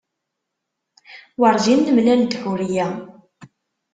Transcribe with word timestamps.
Werjin 1.39 1.79
nemlal-d 1.85 2.33
Ḥuriya. 2.41 2.87